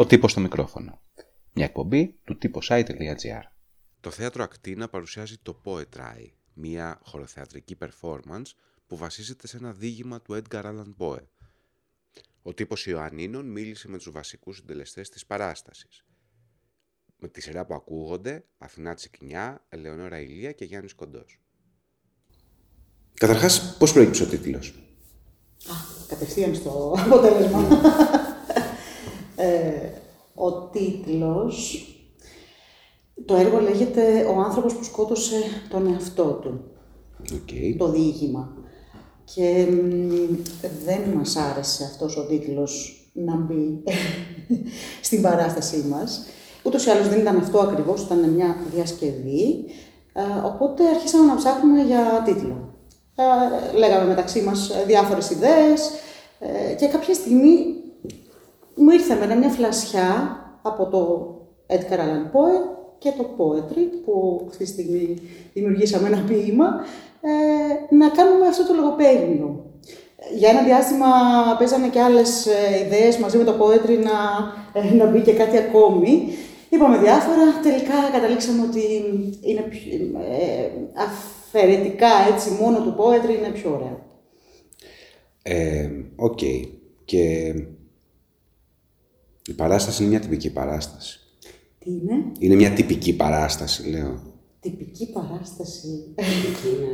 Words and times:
Ο 0.00 0.06
τύπος 0.06 0.30
στο 0.30 0.40
μικρόφωνο. 0.40 1.00
Μια 1.52 1.64
εκπομπή 1.64 2.18
του 2.24 2.38
typosite.gr 2.42 3.42
Το 4.00 4.10
Θέατρο 4.10 4.42
Ακτίνα 4.42 4.88
παρουσιάζει 4.88 5.38
το 5.38 5.60
Poetry, 5.64 6.26
μια 6.54 7.00
χωροθεατρική 7.02 7.76
performance 7.80 8.52
που 8.86 8.96
βασίζεται 8.96 9.46
σε 9.46 9.56
ένα 9.56 9.72
δίγημα 9.72 10.22
του 10.22 10.42
Edgar 10.42 10.62
Allan 10.64 10.94
Poe. 10.98 11.22
Ο 12.42 12.54
τύπος 12.54 12.86
Ιωαννίνων 12.86 13.50
μίλησε 13.50 13.88
με 13.88 13.96
τους 13.96 14.10
βασικούς 14.10 14.56
συντελεστές 14.56 15.08
της 15.08 15.26
παράστασης. 15.26 16.04
Με 17.18 17.28
τη 17.28 17.40
σειρά 17.40 17.66
που 17.66 17.74
ακούγονται 17.74 18.44
Αθηνά 18.58 18.94
Τσικνιά, 18.94 19.64
Ελεονόρα 19.68 20.20
Ηλία 20.20 20.52
και 20.52 20.64
Γιάννης 20.64 20.94
Κοντός. 20.94 21.40
Καταρχάς, 23.14 23.76
πώς 23.78 23.92
προέκυψε 23.92 24.22
ο 24.22 24.26
τίτλος; 24.26 24.68
Α, 25.66 25.74
κατευθείαν 26.08 26.54
στο 26.54 26.94
αποτέλεσμα. 26.98 27.68
ε, 29.36 29.97
ο 30.38 30.52
τίτλος, 30.52 31.86
το 33.24 33.34
έργο 33.34 33.60
λέγεται 33.60 34.24
«Ο 34.36 34.40
άνθρωπος 34.40 34.74
που 34.74 34.84
σκότωσε 34.84 35.36
τον 35.70 35.86
εαυτό 35.86 36.24
του». 36.24 36.60
Okay. 37.32 37.74
Το 37.78 37.90
διήγημα. 37.90 38.56
Και 39.34 39.66
μ, 39.70 40.34
δεν 40.84 41.00
μας 41.16 41.36
άρεσε 41.36 41.84
αυτός 41.84 42.16
ο 42.16 42.26
τίτλος 42.26 43.02
να 43.12 43.36
μπει 43.36 43.82
στην 45.06 45.22
παράστασή 45.22 45.84
μας. 45.90 46.26
Ούτως 46.62 46.86
ή 46.86 46.90
άλλως 46.90 47.08
δεν 47.08 47.20
ήταν 47.20 47.36
αυτό 47.36 47.58
ακριβώς, 47.58 48.02
ήταν 48.02 48.30
μια 48.30 48.56
διασκευή. 48.74 49.64
Ε, 50.12 50.46
οπότε 50.46 50.88
αρχίσαμε 50.88 51.24
να 51.24 51.36
ψάχνουμε 51.36 51.82
για 51.82 52.22
τίτλο. 52.24 52.74
Ε, 53.16 53.76
λέγαμε 53.76 54.06
μεταξύ 54.06 54.40
μας 54.40 54.70
διάφορες 54.86 55.30
ιδέες 55.30 55.90
ε, 56.38 56.74
και 56.74 56.86
κάποια 56.86 57.14
στιγμή 57.14 57.76
μου 58.78 58.90
ήρθε 58.90 59.14
με 59.14 59.34
μια 59.34 59.48
φλασιά 59.48 60.36
από 60.62 60.86
το 60.86 61.32
Edgar 61.66 61.98
Allan 61.98 62.24
Poe 62.32 62.78
και 62.98 63.12
το 63.16 63.26
Poetry, 63.36 63.84
που 64.04 64.44
αυτή 64.48 64.64
τη 64.64 64.70
στιγμή 64.70 65.18
δημιουργήσαμε 65.52 66.08
ένα 66.08 66.24
ποίημα, 66.28 66.66
ε, 67.20 67.94
να 67.94 68.08
κάνουμε 68.08 68.46
αυτό 68.46 68.66
το 68.66 68.74
λογοπαίγνιο. 68.74 69.62
Για 70.36 70.50
ένα 70.50 70.62
διάστημα 70.62 71.06
παίζανε 71.58 71.88
και 71.88 72.00
άλλες 72.00 72.46
ε, 72.46 72.84
ιδέες 72.84 73.18
μαζί 73.18 73.36
με 73.38 73.44
το 73.44 73.54
Poetry 73.60 73.98
να, 74.02 74.18
ε, 74.80 74.94
να 74.94 75.06
μπει 75.06 75.20
και 75.20 75.32
κάτι 75.32 75.56
ακόμη. 75.56 76.28
Είπαμε 76.68 76.98
διάφορα, 76.98 77.60
τελικά 77.62 77.94
καταλήξαμε 78.12 78.62
ότι 78.62 78.82
είναι 79.40 79.60
πιο, 79.60 79.92
ε, 80.30 80.70
αφαιρετικά 80.94 82.08
έτσι 82.34 82.50
μόνο 82.60 82.80
του 82.80 82.96
Poetry 82.98 83.38
είναι 83.38 83.52
πιο 83.52 83.70
ωραία. 83.74 84.06
Ε, 85.42 85.90
Οκ. 86.16 86.38
Και 87.04 87.54
η 89.48 89.52
παράσταση 89.52 90.02
είναι 90.02 90.10
μια 90.10 90.20
τυπική 90.20 90.52
παράσταση. 90.52 91.20
Τι 91.78 91.90
είναι; 91.90 92.32
Είναι 92.38 92.54
μια 92.54 92.70
τυπική 92.70 93.16
παράσταση, 93.16 93.88
λέω. 93.90 94.20
Τυπική 94.60 95.12
παράσταση. 95.12 96.14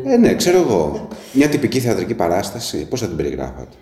Ε, 0.05 0.17
ναι, 0.17 0.35
ξέρω 0.35 0.59
εγώ. 0.59 1.09
Μια 1.33 1.49
τυπική 1.49 1.81
θεατρική 1.81 2.15
παράσταση, 2.15 2.89
πώς 2.89 3.01
θα 3.01 3.07
την 3.07 3.17
περιγράφατε; 3.17 3.77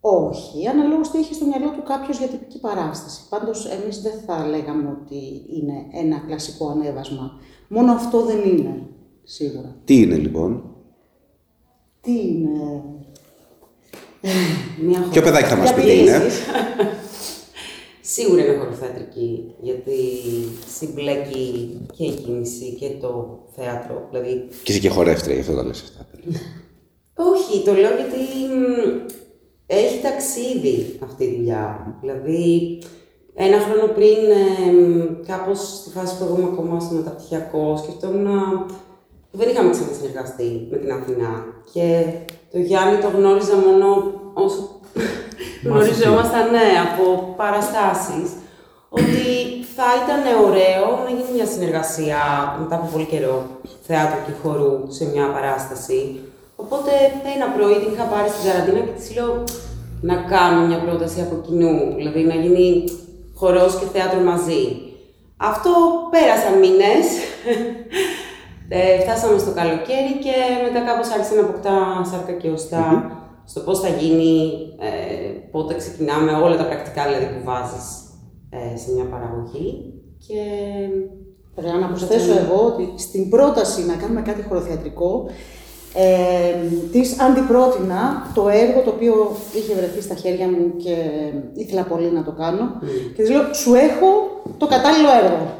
Όχι, 0.00 0.66
αναλόγως 0.68 1.10
τι 1.10 1.18
έχει 1.18 1.34
στο 1.34 1.46
μυαλό 1.46 1.70
του 1.70 1.82
κάποιος 1.82 2.18
για 2.18 2.26
τυπική 2.26 2.60
παράσταση. 2.60 3.20
Πάντως, 3.28 3.66
εμείς 3.66 4.02
δεν 4.02 4.12
θα 4.26 4.46
λέγαμε 4.46 4.88
ότι 4.88 5.16
είναι 5.56 5.74
ένα 5.92 6.18
κλασικό 6.26 6.68
ανέβασμα. 6.68 7.30
Μόνο 7.68 7.92
αυτό 7.92 8.24
δεν 8.24 8.38
είναι, 8.48 8.86
σίγουρα. 9.24 9.76
Τι 9.84 10.00
είναι 10.00 10.16
λοιπόν; 10.16 10.62
Τι 12.00 12.12
είναι... 12.12 12.82
Μια 14.82 15.08
Ποιο 15.10 15.22
παιδάκι 15.22 15.48
θα 15.48 15.56
μας 15.56 15.66
Για 15.66 15.74
πει 15.74 15.82
τι 15.82 15.98
είναι. 15.98 16.20
Ποιήσεις. 18.04 18.12
Σίγουρα 18.12 18.44
είναι 18.44 18.56
χωροθεατρική, 18.56 19.54
γιατί 19.60 19.98
συμπλέκει 20.78 21.80
και 21.96 22.04
η 22.04 22.10
κίνηση 22.10 22.76
και 22.80 22.88
το 23.00 23.38
θέατρο. 23.56 24.08
Δηλαδή, 24.10 24.48
Και 24.62 24.72
είσαι 24.72 24.80
και 24.80 24.88
χορεύτρια, 24.88 25.34
γι' 25.34 25.40
αυτό 25.40 25.54
τα 25.54 25.64
λες 25.64 25.82
αυτά. 25.82 26.06
όχι, 27.14 27.64
το 27.64 27.72
λέω 27.72 27.90
γιατί 27.96 28.20
μ, 28.54 29.10
έχει 29.66 30.00
ταξίδι 30.02 30.98
αυτή 31.02 31.24
η 31.24 31.34
δουλειά. 31.36 31.96
Δηλαδή, 32.00 32.78
ένα 33.34 33.58
χρόνο 33.60 33.92
πριν, 33.92 34.18
ε, 34.30 35.26
κάπως 35.26 35.58
στη 35.58 35.90
φάση 35.90 36.18
που 36.18 36.24
εγώ 36.24 36.36
είμαι 36.38 36.50
ακόμα 36.52 36.80
στο 36.80 36.94
μεταπτυχιακό, 36.94 37.76
σκεφτόμουν 37.76 38.26
που 39.30 39.40
δεν 39.40 39.48
είχαμε 39.48 39.70
ξανασυνεργαστεί 39.70 40.66
με 40.70 40.76
την 40.76 40.92
Αθηνά. 40.92 41.44
Και 41.72 42.04
το 42.52 42.58
Γιάννη 42.58 43.00
το 43.00 43.08
γνώριζα 43.08 43.56
μόνο 43.56 43.86
όσο 44.34 44.73
γνωριζόμασταν, 45.64 46.50
ναι, 46.50 46.68
από 46.86 47.34
παραστάσεις. 47.36 48.28
Ότι 48.88 49.22
θα 49.76 49.88
ήταν 50.02 50.20
ωραίο 50.46 50.84
να 51.04 51.10
γίνει 51.16 51.32
μια 51.34 51.46
συνεργασία 51.54 52.20
μετά 52.60 52.74
από 52.76 52.86
πολύ 52.92 53.04
καιρό 53.04 53.36
θεάτρου 53.86 54.20
και 54.26 54.34
χορού 54.42 54.72
σε 54.96 55.04
μια 55.12 55.26
παράσταση. 55.34 56.00
Οπότε 56.56 56.90
ένα 57.36 57.46
πρωί 57.56 57.76
την 57.78 57.92
είχα 57.92 58.04
πάρει 58.12 58.28
στην 58.28 58.44
καραντίνα 58.48 58.80
και 58.86 58.94
της 58.98 59.14
λέω 59.14 59.44
να 60.00 60.16
κάνω 60.32 60.66
μια 60.66 60.78
πρόταση 60.84 61.20
από 61.20 61.34
κοινού, 61.46 61.76
δηλαδή 61.96 62.20
να 62.30 62.34
γίνει 62.34 62.84
χορός 63.34 63.72
και 63.78 63.86
θέατρο 63.94 64.20
μαζί. 64.20 64.64
Αυτό 65.36 65.72
πέρασαν 66.12 66.54
μήνες. 66.62 67.06
Ε, 68.68 69.00
φτάσαμε 69.00 69.38
στο 69.38 69.50
καλοκαίρι 69.50 70.14
και 70.24 70.36
μετά 70.64 70.80
κάπως 70.88 71.08
άρχισε 71.14 71.34
να 71.34 71.40
αποκτά 71.40 71.76
σάρκα 72.10 72.32
και 72.32 72.50
οστά 72.50 72.86
στο 73.44 73.60
πώς 73.60 73.80
θα 73.80 73.88
γίνει, 73.88 74.52
ε, 74.78 75.30
πότε 75.50 75.74
ξεκινάμε, 75.74 76.32
όλα 76.32 76.56
τα 76.56 76.64
πρακτικά 76.64 77.04
δηλαδή 77.04 77.26
που 77.34 77.44
βάζεις 77.44 77.86
ε, 78.50 78.76
σε 78.76 78.92
μια 78.92 79.04
παραγωγή. 79.04 79.92
Και 80.26 80.40
Ωραία, 81.54 81.74
να 81.74 81.86
προσθέσω 81.86 82.32
εγώ 82.32 82.66
ότι 82.66 82.92
στην 82.96 83.28
πρόταση 83.28 83.84
να 83.84 83.94
κάνουμε 83.94 84.22
κάτι 84.22 84.42
χωροθεατρικό, 84.42 85.26
ε, 85.94 86.54
της 86.92 87.20
αντιπρότεινα 87.20 88.30
το 88.34 88.48
έργο 88.48 88.80
το 88.80 88.90
οποίο 88.90 89.36
είχε 89.54 89.74
βρεθεί 89.74 90.00
στα 90.00 90.14
χέρια 90.14 90.48
μου 90.48 90.76
και 90.76 90.96
ήθελα 91.54 91.82
πολύ 91.82 92.10
να 92.10 92.24
το 92.24 92.32
κάνω. 92.32 92.78
Και 93.14 93.22
της 93.22 93.30
λέω, 93.30 93.54
σου 93.54 93.74
έχω 93.74 94.08
το 94.58 94.66
κατάλληλο 94.66 95.08
έργο. 95.22 95.56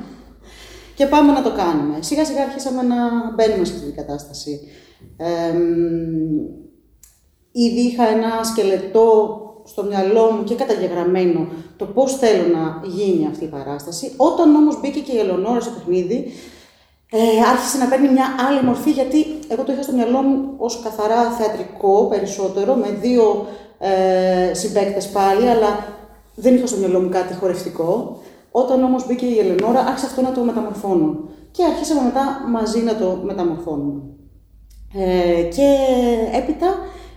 και 0.96 1.06
πάμε 1.06 1.32
να 1.32 1.42
το 1.42 1.52
κάνουμε. 1.52 1.96
Σιγά 2.00 2.24
σιγά 2.24 2.42
αρχίσαμε 2.42 2.82
να 2.82 2.96
μπαίνουμε 3.34 3.64
σε 3.64 3.72
αυτή 3.72 3.86
την 3.86 3.96
κατάσταση. 3.96 4.60
Ε, 5.16 5.58
ήδη 7.52 7.80
είχα 7.80 8.08
ένα 8.08 8.44
σκελετό 8.44 9.34
στο 9.64 9.82
μυαλό 9.82 10.30
μου 10.30 10.44
και 10.44 10.54
καταγεγραμμένο 10.54 11.46
το 11.76 11.84
πώς 11.84 12.16
θέλω 12.16 12.46
να 12.56 12.88
γίνει 12.88 13.26
αυτή 13.26 13.44
η 13.44 13.48
παράσταση. 13.48 14.12
Όταν 14.16 14.54
όμως 14.54 14.80
μπήκε 14.80 15.00
και 15.00 15.12
η 15.12 15.18
Ελεονόρα 15.18 15.60
στο 15.60 15.70
παιχνίδι, 15.70 16.32
ε, 17.12 17.18
άρχισε 17.50 17.78
να 17.78 17.86
παίρνει 17.86 18.08
μια 18.08 18.26
άλλη 18.48 18.62
μορφή, 18.62 18.90
γιατί 18.90 19.26
εγώ 19.48 19.62
το 19.62 19.72
είχα 19.72 19.82
στο 19.82 19.92
μυαλό 19.92 20.20
μου 20.20 20.54
ως 20.56 20.80
καθαρά 20.82 21.30
θεατρικό 21.30 22.06
περισσότερο, 22.10 22.74
με 22.74 22.98
δύο 23.00 23.46
ε, 23.78 24.54
συμπαίκτες 24.54 25.08
πάλι, 25.08 25.48
αλλά 25.48 25.86
δεν 26.34 26.54
είχα 26.54 26.66
στο 26.66 26.76
μυαλό 26.76 27.00
μου 27.00 27.08
κάτι 27.08 27.34
χορευτικό. 27.34 28.20
Όταν 28.50 28.84
όμως 28.84 29.06
μπήκε 29.06 29.26
η 29.26 29.38
Ελενόρα, 29.38 29.80
άρχισε 29.80 30.06
αυτό 30.06 30.20
να 30.20 30.32
το 30.32 30.40
μεταμορφώνω. 30.40 31.18
Και 31.50 31.64
αρχίσαμε 31.64 32.02
μετά 32.02 32.44
μαζί 32.50 32.80
να 32.80 32.96
το 32.96 33.20
μεταμορφώνουμε. 33.22 34.00
Ε, 34.94 35.42
και 35.42 35.76
έπειτα 36.32 36.66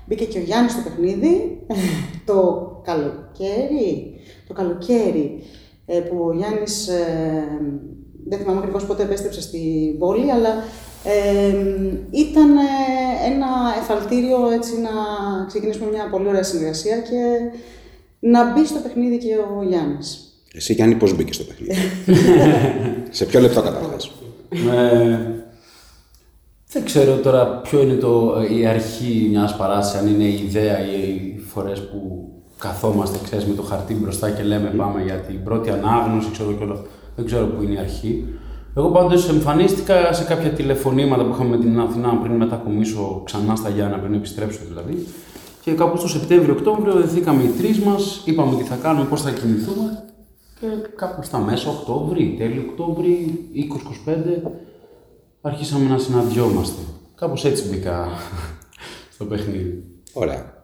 μπήκε 0.05 0.25
και 0.25 0.37
ο 0.37 0.41
Γιάννης 0.41 0.71
στο 0.71 0.81
παιχνίδι, 0.81 1.59
το 2.29 2.71
καλοκαίρι, 2.83 4.19
το 4.47 4.53
καλοκαίρι 4.53 5.43
ε, 5.85 5.99
που 5.99 6.25
ο 6.29 6.33
Γιάννης, 6.33 6.87
ε, 6.87 7.47
δεν 8.25 8.39
θυμάμαι 8.39 8.59
ακριβώς 8.59 8.85
πότε 8.85 9.03
επέστρεψε 9.03 9.41
στην 9.41 9.97
πόλη, 9.97 10.31
αλλά 10.31 10.63
ε, 11.03 11.55
ήταν 12.11 12.57
ε, 12.57 13.31
ένα 13.31 13.47
εφαλτήριο 13.81 14.49
έτσι 14.51 14.71
να 14.81 14.89
ξεκινήσουμε 15.47 15.89
μια 15.89 16.09
πολύ 16.11 16.27
ωραία 16.27 16.43
συνεργασία 16.43 16.97
και 16.97 17.39
να 18.19 18.51
μπει 18.51 18.65
στο 18.65 18.79
παιχνίδι 18.79 19.17
και 19.17 19.35
ο 19.35 19.63
Γιάννης. 19.67 20.27
Εσύ 20.53 20.73
Γιάννη 20.73 20.95
πώς 20.95 21.15
μπήκες 21.15 21.35
στο 21.35 21.43
παιχνίδι; 21.43 21.75
σε 23.17 23.25
ποιο 23.25 23.39
λεπτό 23.39 23.61
καταρχάς. 23.61 24.11
Ε, 24.49 25.42
δεν 26.73 26.85
ξέρω 26.85 27.15
τώρα 27.15 27.45
ποιο 27.45 27.81
είναι 27.81 27.93
το, 27.93 28.35
η 28.57 28.65
αρχή 28.65 29.27
μιας 29.29 29.55
παράστασης, 29.55 29.99
αν 29.99 30.13
είναι 30.13 30.23
η 30.23 30.43
ιδέα 30.45 30.79
ή 30.85 30.99
οι 30.99 31.39
φορές 31.53 31.79
που 31.79 32.29
καθόμαστε, 32.57 33.17
ξέρεις, 33.23 33.45
με 33.45 33.53
το 33.53 33.61
χαρτί 33.61 33.93
μπροστά 33.93 34.29
και 34.29 34.43
λέμε 34.43 34.69
πάμε 34.69 35.03
για 35.03 35.13
την 35.15 35.43
πρώτη 35.43 35.69
ανάγνωση, 35.69 36.31
ξέρω 36.31 36.51
και 36.53 36.63
όλο 36.63 36.73
αυτό. 36.73 36.87
Δεν 37.15 37.25
ξέρω 37.25 37.45
πού 37.45 37.63
είναι 37.63 37.73
η 37.73 37.77
αρχή. 37.77 38.25
Εγώ 38.77 38.87
πάντως 38.89 39.29
εμφανίστηκα 39.29 40.13
σε 40.13 40.23
κάποια 40.23 40.49
τηλεφωνήματα 40.49 41.23
που 41.23 41.33
είχαμε 41.33 41.49
με 41.49 41.57
την 41.57 41.79
Αθηνά 41.79 42.17
πριν 42.21 42.35
μετακομίσω 42.35 43.21
ξανά 43.25 43.55
στα 43.55 43.69
Γιάννα, 43.69 43.97
πριν 43.97 44.13
επιστρέψω 44.13 44.59
δηλαδή. 44.67 45.07
Και 45.61 45.71
κάπου 45.71 45.97
στο 45.97 46.07
Σεπτέμβριο-Οκτώβριο 46.07 46.93
δεθήκαμε 46.93 47.43
οι 47.43 47.47
τρεις 47.47 47.79
μας, 47.79 48.21
είπαμε 48.25 48.55
τι 48.55 48.63
θα 48.63 48.75
κάνουμε, 48.75 49.05
πώς 49.05 49.21
θα 49.21 49.31
κινηθούμε. 49.31 50.03
Και 50.59 50.67
κάπου 50.95 51.23
στα 51.23 51.37
μέσα 51.37 51.69
Οκτώβρη, 51.69 52.35
τέλειο 52.37 52.63
Οκτώβρη, 52.69 53.39
20-25, 54.05 54.51
αρχίσαμε 55.45 55.89
να 55.89 55.97
συναντιόμαστε. 55.97 56.81
Κάπως 57.15 57.45
έτσι 57.45 57.67
μπήκα 57.67 58.07
στο 59.13 59.25
παιχνίδι. 59.25 59.83
Ωραία. 60.13 60.61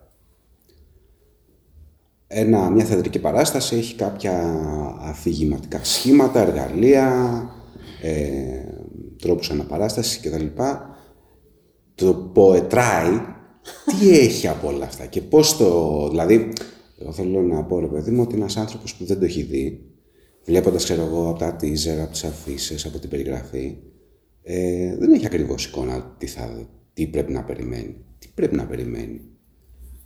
ένα, 2.28 2.70
μια 2.70 2.86
θεατρική 2.86 3.20
παράσταση 3.20 3.76
έχει 3.76 3.96
κάποια 3.96 4.56
αφηγηματικά 5.00 5.84
σχήματα, 5.84 6.40
εργαλεία, 6.40 7.50
ε, 8.02 8.64
τρόπους 9.22 9.50
αναπαράστασης 9.52 10.20
κτλ. 10.20 10.46
Το 11.96 12.14
ποετράει, 12.14 13.22
τι 14.00 14.10
έχει 14.10 14.48
από 14.48 14.68
όλα 14.68 14.86
αυτά 14.86 15.06
και 15.06 15.22
πώς 15.22 15.58
το... 15.58 16.08
Δηλαδή, 16.10 16.54
εγώ 17.00 17.12
θέλω 17.12 17.42
να 17.42 17.64
πω, 17.64 17.80
ρε 17.80 17.88
παιδί 17.88 18.12
μου, 18.12 18.22
ότι 18.22 18.36
ένας 18.36 18.58
άνθρωπος 18.58 18.96
που 18.96 19.06
δεν 19.06 19.20
το 19.20 19.26
έχει 19.26 19.42
δει, 19.42 19.82
βλέποντας, 20.46 20.84
ξέρω 20.84 21.02
εγώ, 21.02 21.30
από 21.30 21.40
τα 21.40 21.56
teaser, 21.56 22.00
από 22.02 22.12
τις 22.12 22.24
αφήσεις, 22.24 22.86
από 22.86 23.00
την 23.00 23.10
περιγραφή, 23.10 23.78
ε, 24.44 24.96
δεν 25.00 25.12
έχει 25.14 25.26
ακριβώς 25.26 25.66
εικόνα 25.66 26.14
τι, 26.18 26.26
θα, 26.28 26.68
τι 26.94 27.08
πρέπει 27.08 27.32
να 27.32 27.44
περιμένει. 27.44 27.96
Τι 28.20 28.28
πρέπει 28.36 28.56
να 28.56 28.64
περιμένει. 28.66 29.22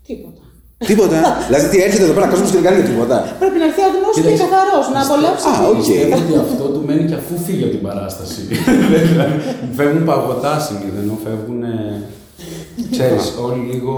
Τίποτα. 0.08 0.42
Τίποτα. 0.78 1.20
δηλαδή, 1.48 1.68
τι 1.78 1.84
έρχεται 1.84 2.04
εδώ 2.04 2.14
πέρα, 2.14 2.28
κόσμος 2.28 2.50
και 2.52 2.58
δεν 2.60 2.72
κάνει 2.72 2.84
τίποτα. 2.90 3.36
Πρέπει 3.40 3.58
να 3.58 3.66
έρθει 3.66 3.82
άτομο 3.82 4.08
και 4.14 4.22
Κοίταξε. 4.22 4.44
καθαρός, 4.44 4.86
να 4.96 5.00
απολαύσει. 5.06 5.48
Α, 5.48 5.68
οκ. 5.70 5.76
Πιστεύω 5.76 6.16
ότι 6.26 6.36
αυτό 6.46 6.64
του 6.74 6.84
μένει 6.88 7.06
και 7.10 7.14
αφού 7.22 7.34
φύγει 7.46 7.64
από 7.64 7.72
την 7.72 7.82
παράσταση. 7.82 8.42
φεύγουν 9.78 10.04
παγωτά 10.06 10.60
συνήθως, 10.60 11.18
φεύγουν. 11.24 11.64
ε, 11.64 12.04
Ξέρεις, 12.92 13.34
όλοι 13.46 13.62
λίγο 13.74 13.96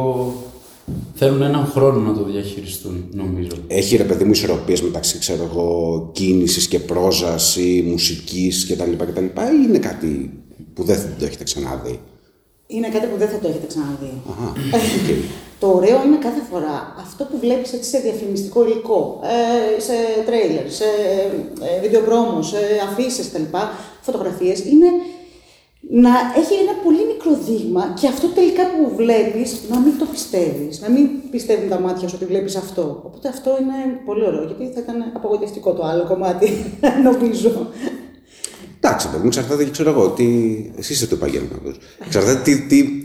θέλουν 1.16 1.42
έναν 1.42 1.66
χρόνο 1.66 2.00
να 2.00 2.18
το 2.18 2.24
διαχειριστούν, 2.24 3.06
νομίζω. 3.12 3.50
Έχει 3.68 3.96
ρε 3.96 4.04
παιδί 4.04 4.24
μου 4.24 4.32
ισορροπίες 4.32 4.82
μεταξύ, 4.82 5.20
ξέρω 5.20 5.44
εγώ, 5.52 6.10
κίνησης 6.14 6.68
και 6.68 6.80
πρόζας 6.80 7.56
ή 7.56 7.84
μουσικής 7.88 8.68
κτλ. 8.68 8.92
κτλ. 9.06 9.26
ή 9.26 9.66
είναι 9.68 9.80
κάτι 9.80 10.44
που 10.74 10.84
δεν 10.84 11.00
το 11.20 11.26
έχετε 11.26 11.44
ξαναδεί; 11.44 12.00
Είναι 12.68 12.90
κάτι 12.90 13.08
που 13.08 13.18
δεν 13.18 13.30
θα 13.30 13.40
το 13.40 13.48
έχετε 13.48 13.68
ξαναδεί. 13.68 14.22
Αχα, 14.30 14.50
οκ. 14.98 15.10
Το 15.60 15.68
ωραίο 15.68 16.04
είναι 16.06 16.18
κάθε 16.18 16.42
φορά 16.52 16.96
αυτό 17.00 17.24
που 17.24 17.38
βλέπεις 17.40 17.74
έτσι 17.74 17.90
σε 17.90 18.00
διαφημιστικό 18.00 18.66
υλικό, 18.66 19.20
ε, 19.24 19.82
σε 19.82 19.94
τρέιλερ, 20.26 20.72
σε 20.72 20.84
ε, 21.70 21.82
video 21.82 22.09
promo, 22.09 22.42
σε 22.42 22.58
αφίσες 22.90 23.28
κτλ. 23.30 23.58
Φωτογραφίες, 24.02 24.60
είναι 24.60 24.90
να 25.90 26.10
έχει 26.40 26.54
ένα 26.64 26.74
πολύ 26.84 27.04
μικρό 27.26 27.44
δείγμα 27.46 27.94
και 28.00 28.08
αυτό 28.08 28.28
τελικά 28.28 28.64
που 28.64 28.96
βλέπεις 28.96 29.62
να 29.70 29.80
μην 29.80 29.98
το 29.98 30.06
πιστεύεις, 30.06 30.82
να 30.82 30.90
μην 30.90 31.10
πιστεύουν 31.32 31.70
τα 31.70 31.80
μάτια 31.80 32.08
σου 32.08 32.16
ότι 32.18 32.26
βλέπεις 32.26 32.56
αυτό. 32.56 33.02
Οπότε 33.06 33.28
αυτό 33.28 33.58
είναι 33.62 34.00
πολύ 34.06 34.26
ωραίο, 34.26 34.44
γιατί 34.44 34.74
θα 34.74 34.80
ήταν 34.80 35.12
απογοητευτικό 35.16 35.74
το 35.74 35.84
άλλο 35.86 36.04
κομμάτι, 36.04 36.48
νομίζω. 37.08 37.68
Εντάξει, 38.80 39.10
παιδί 39.10 39.22
μου, 39.22 39.28
εξαρτάται 39.28 39.64
και 39.64 39.72
ξέρω 39.72 39.90
εγώ, 39.90 40.10
τι... 40.10 40.26
εσύ 40.78 40.94
είσαι 40.94 41.08
το 41.08 41.16
επαγγέλμα. 41.16 41.48
βέβαια. 41.64 41.80
Εξαρτάται 42.06 42.40
τι, 42.40 42.62
τι, 42.62 43.04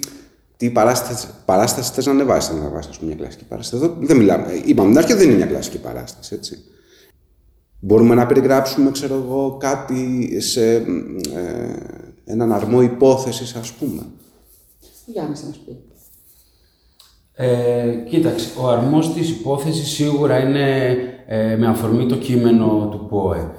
τι 0.56 0.70
παράσταση, 0.70 1.28
παράσταση 1.44 1.92
θες 1.92 2.06
να 2.06 2.12
ανεβάσεις. 2.12 2.54
Να 2.54 2.60
ανεβάσεις, 2.60 2.90
ας 2.90 2.98
πούμε, 2.98 3.10
μια 3.10 3.20
κλασική 3.20 3.44
παράσταση. 3.44 3.84
Εδώ 3.84 3.96
δεν 4.00 4.16
μιλάμε. 4.16 4.60
Είπαμε 4.64 4.88
την 4.88 4.98
αρχή, 4.98 5.14
δεν 5.14 5.28
είναι 5.28 5.36
μια 5.36 5.46
κλασική 5.46 5.78
παράσταση, 5.78 6.34
έτσι. 6.34 6.64
Μπορούμε 7.80 8.14
να 8.14 8.26
περιγράψουμε, 8.26 8.90
ξέρω 8.90 9.14
εγώ, 9.14 9.56
κάτι 9.60 10.36
σε 10.40 10.74
ε, 10.74 10.82
έναν 12.30 12.52
αρμό 12.52 12.82
υπόθεσης, 12.82 13.54
ας 13.54 13.72
πούμε. 13.72 14.02
Γιάννης 15.06 15.42
να 15.42 15.48
μας 15.48 15.56
πει. 15.56 15.76
Ε, 17.34 18.04
κοίταξε, 18.08 18.48
ο 18.60 18.68
αρμός 18.68 19.12
της 19.12 19.30
υπόθεσης 19.30 19.88
σίγουρα 19.88 20.38
είναι 20.38 20.96
ε, 21.26 21.56
με 21.56 21.66
αφορμή 21.66 22.06
το 22.06 22.16
κείμενο 22.16 22.88
του 22.90 23.06
ΠΟΕ. 23.08 23.50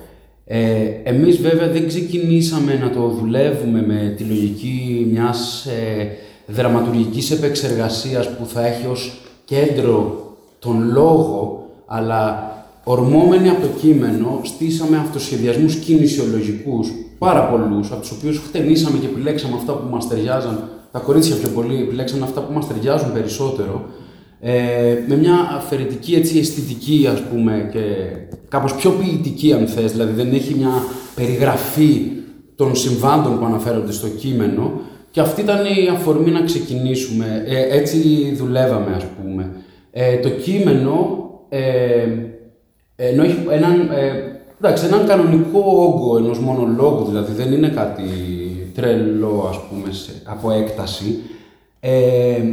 Ε, 0.46 0.84
εμείς 1.04 1.38
βέβαια 1.38 1.68
δεν 1.68 1.88
ξεκινήσαμε 1.88 2.74
να 2.74 2.90
το 2.90 3.08
δουλεύουμε 3.08 3.82
με 3.82 4.14
τη 4.18 4.24
λογική 4.24 5.08
μιας 5.12 5.66
ε, 5.66 6.08
δραματουργικής 6.48 7.32
επεξεργασίας 7.32 8.30
που 8.30 8.46
θα 8.46 8.66
έχει 8.66 8.88
ως 8.88 9.22
κέντρο 9.46 10.26
τον 10.60 10.92
λόγο, 10.92 11.70
αλλά 11.86 12.52
ορμόμενοι 12.84 13.50
από 13.50 13.62
το 13.62 13.68
κείμενο 13.82 14.40
στήσαμε 14.44 14.98
αυτοσχεδιασμούς 14.98 15.76
κινησιολογικούς, 15.76 16.92
πάρα 17.18 17.44
πολλούς, 17.44 17.92
από 17.92 18.02
τους 18.02 18.12
οποίους 18.12 18.38
χτενίσαμε 18.48 18.98
και 18.98 19.06
επιλέξαμε 19.06 19.56
αυτά 19.56 19.74
που 19.74 19.90
μας 19.90 20.08
ταιριάζαν, 20.08 20.70
τα 20.92 21.00
κορίτσια 21.00 21.36
πιο 21.36 21.50
πολύ 21.50 21.82
επιλέξαμε 21.82 22.24
αυτά 22.24 22.42
που 22.42 22.54
μας 22.54 22.68
ταιριάζουν 22.68 23.14
περισσότερο, 23.14 23.86
ε, 24.40 24.98
με 25.08 25.16
μια 25.16 25.36
αφαιρετική 25.58 26.16
έτσι, 26.16 26.38
αισθητική 26.38 27.08
ας 27.12 27.22
πούμε 27.22 27.70
και 27.72 27.80
κάπως 28.50 28.76
πιο 28.76 28.92
ποιητική 28.92 29.54
αν 29.54 29.68
θες, 29.68 29.92
δηλαδή 29.92 30.14
δεν 30.24 30.34
έχει 30.34 30.54
μια 30.54 30.72
περιγραφή 31.16 32.02
των 32.56 32.76
συμβάντων 32.76 33.40
που 33.40 33.46
αναφέρονται 33.46 33.92
στο 33.92 34.08
κείμενο 34.08 34.72
και 35.12 35.20
αυτή 35.20 35.42
ήταν 35.42 35.66
η 35.66 35.90
αφορμή 35.94 36.32
να 36.32 36.42
ξεκινήσουμε, 36.42 37.44
ε, 37.48 37.78
έτσι 37.78 38.32
δουλεύαμε 38.36 38.96
ας 38.96 39.04
πούμε. 39.04 39.52
Ε, 39.92 40.18
το 40.18 40.30
κείμενο 40.30 41.18
ε, 41.50 41.62
ενώ 43.08 43.24
έχει 43.24 43.38
έναν, 43.50 43.80
ε, 43.80 44.40
εντάξει, 44.62 44.86
έναν 44.86 45.06
κανονικό 45.08 45.60
όγκο 45.60 46.18
ενός 46.18 46.40
μονολόγου, 46.40 47.06
δηλαδή 47.06 47.34
δεν 47.34 47.54
είναι 47.54 47.68
κάτι 47.70 48.04
τρελό 48.76 49.46
ας 49.50 49.60
πούμε 49.70 49.94
σε, 49.94 50.12
από 50.26 50.52
έκταση. 50.52 51.20
Ε, 51.80 52.44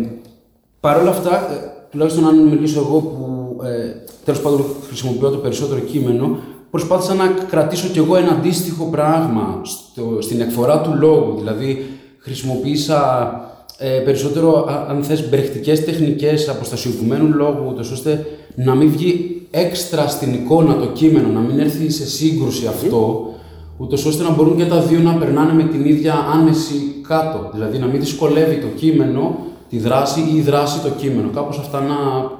Παρ' 0.80 1.00
όλα 1.00 1.10
αυτά, 1.10 1.30
ε, 1.30 1.54
τουλάχιστον 1.90 2.26
αν 2.26 2.38
μιλήσω 2.38 2.78
εγώ 2.80 2.98
που 2.98 3.56
ε, 3.64 3.94
τέλος 4.24 4.40
πάντων 4.40 4.64
χρησιμοποιώ 4.86 5.30
το 5.30 5.36
περισσότερο 5.36 5.80
κείμενο, 5.80 6.38
προσπάθησα 6.70 7.14
να 7.14 7.26
κρατήσω 7.50 7.88
κι 7.88 7.98
εγώ 7.98 8.16
ένα 8.16 8.30
αντίστοιχο 8.30 8.84
πράγμα 8.84 9.60
στο, 9.62 10.18
στην 10.20 10.40
εκφορά 10.40 10.80
του 10.80 10.94
λόγου. 10.98 11.34
Δηλαδή, 11.38 11.86
χρησιμοποίησα 12.18 13.30
ε, 13.78 13.88
περισσότερο, 13.88 14.66
α- 14.68 14.86
αν 14.88 15.02
θες, 15.02 15.28
μπρεχτικές 15.28 15.84
τεχνικές 15.84 16.48
αποστασιοποιημένου 16.48 17.34
λόγου, 17.34 17.66
ούτως 17.68 17.90
ώστε 17.90 18.26
να 18.54 18.74
μην 18.74 18.90
βγει 18.90 19.38
έξτρα 19.50 20.08
στην 20.08 20.34
εικόνα 20.34 20.76
το 20.76 20.86
κείμενο, 20.86 21.28
να 21.28 21.40
μην 21.40 21.58
έρθει 21.58 21.90
σε 21.90 22.06
σύγκρουση 22.06 22.66
αυτό, 22.66 23.32
ούτως 23.76 24.04
ώστε 24.04 24.22
να 24.22 24.30
μπορούν 24.30 24.56
και 24.56 24.64
τα 24.66 24.80
δύο 24.80 24.98
να 24.98 25.12
περνάνε 25.14 25.52
με 25.52 25.62
την 25.62 25.84
ίδια 25.84 26.14
άνεση 26.34 26.74
κάτω. 27.08 27.50
Δηλαδή, 27.54 27.78
να 27.78 27.86
μην 27.86 28.00
δυσκολεύει 28.00 28.56
το 28.60 28.66
κείμενο 28.66 29.36
τη 29.68 29.78
δράση 29.78 30.20
ή 30.20 30.36
η 30.36 30.40
δράση 30.40 30.80
το 30.80 30.88
κείμενο. 30.88 31.28
Κάπως 31.34 31.58
αυτά 31.58 31.80
να 31.80 31.94